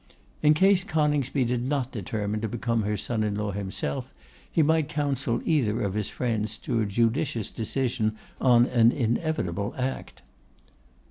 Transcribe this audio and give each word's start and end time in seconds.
In 0.41 0.55
case 0.55 0.83
Coningsby 0.83 1.45
did 1.45 1.61
not 1.61 1.91
determine 1.91 2.41
to 2.41 2.47
become 2.47 2.81
her 2.81 2.97
son 2.97 3.21
in 3.21 3.35
law 3.35 3.51
himself, 3.51 4.11
he 4.51 4.63
might 4.63 4.89
counsel 4.89 5.43
either 5.45 5.81
of 5.83 5.93
his 5.93 6.09
friends 6.09 6.57
to 6.65 6.81
a 6.81 6.87
judicious 6.87 7.51
decision 7.51 8.17
on 8.39 8.65
an 8.65 8.91
inevitable 8.91 9.75
act. 9.77 10.23